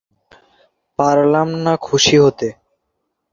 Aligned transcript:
পারলাম 0.99 1.49
না 1.65 1.73
খুশি 1.85 2.15
হতে। 2.23 2.47